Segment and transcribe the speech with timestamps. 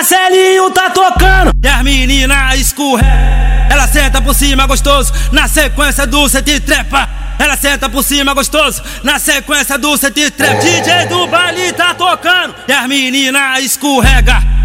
[0.00, 1.52] Marcelinho tá tocando.
[1.62, 3.68] E as meninas escorrega.
[3.68, 7.06] Ela senta por cima gostoso, na sequência do de trepa.
[7.38, 10.58] Ela senta por cima gostoso, na sequência do de trepa.
[10.62, 12.54] DJ do baile tá tocando.
[12.66, 14.59] E as meninas escorrega.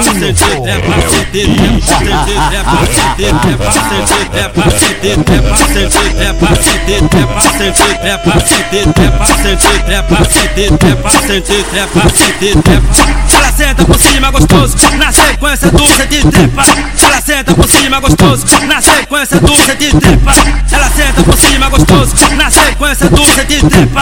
[13.35, 16.63] ela senta por cima gostoso, na sequência do de trepa.
[17.01, 20.33] Ela senta por cima gostoso, na sequência do de trepa.
[20.71, 24.01] Ela senta por cima gostoso, na sequência do de trepa.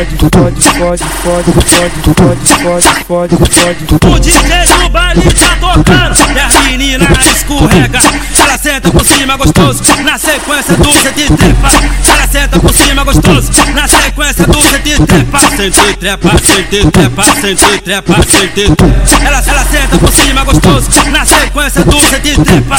[0.00, 3.84] fode, fode, fode, fode, fode, fode, fode, fode.
[4.06, 7.98] O DJ do baile tá tocando e as meninas escorrega.
[8.38, 11.68] Ela senta por cima gostoso, na sequência do de trepa.
[12.08, 15.38] Ela senta por cima gostoso, na sequência do de trepa.
[15.56, 18.66] Sente trepa, sente trepa, sente trepa, sente.
[19.22, 22.76] Ela, ela senta por cima gostoso, na sequência do de trepa.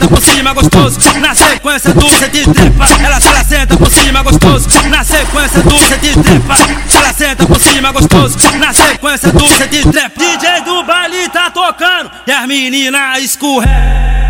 [0.00, 2.86] Senta por cima gostoso, na sequência do de trepa.
[3.04, 6.54] Ela, ela senta por cima gostoso, na sequência do de trepa.
[6.94, 10.18] Ela senta por cima gostoso, na sequência do de trepa.
[10.18, 13.70] DJ do baile tá tocando e as meninas escorrega.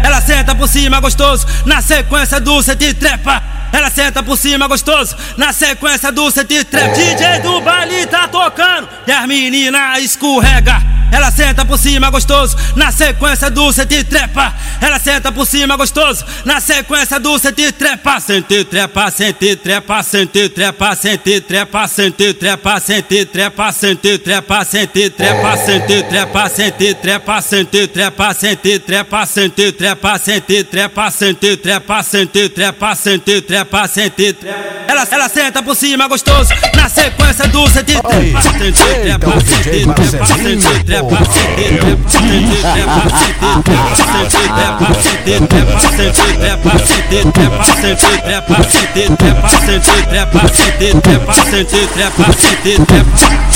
[0.03, 3.41] Ela senta por cima gostoso, na sequência do de trepa.
[3.73, 6.95] Ela senta por cima gostoso, na sequência do de trepa.
[6.95, 11.00] DJ do baile tá tocando e as meninas escorrega.
[11.13, 14.55] Ela senta por cima gostoso, na sequência do de trepa.
[14.81, 18.21] Ela senta por cima gostoso, na sequência do de trepa.
[18.21, 25.09] Sente trepa, sente trepa, sente trepa, sente trepa, sente trepa, sente trepa, sente trepa, sente
[25.09, 32.03] trepa, sente trepa, sente trepa, sente trepa, sente trepa, sente trepa, sente trepa, sente trepa,
[32.03, 34.59] sente trepa, sente trepa, sente trepa.
[34.89, 38.43] Ela ela senta por cima gostoso, na sequência do de trepa.
[38.43, 41.00] Sente trepa, sente trepa, sente trepa.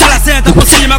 [0.03, 0.99] Ela senta por cima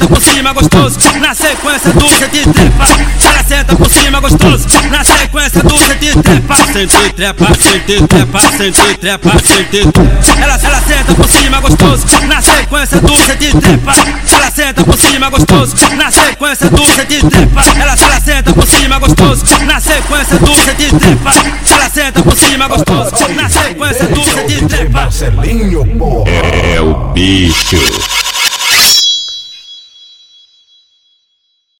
[0.00, 2.86] senta por cima gostoso, na sequência do de trepa.
[3.22, 6.56] Ela senta por cima gostoso, na sequência do de trepa.
[6.72, 10.00] Sente trepa, sente trepa, sente trepa, sente trepa.
[10.40, 13.92] Ela, ela senta por cima gostoso, na sequência do de trepa.
[14.32, 17.62] Ela senta por cima gostoso, na sequência do de trepa.
[17.76, 21.32] Ela, ela senta por cima gostoso, na sequência do de trepa.
[21.70, 24.90] Ela senta por cima gostoso, na sequência do de trepa.
[24.90, 26.30] Marcelinho, porra.
[26.30, 27.76] É o bicho.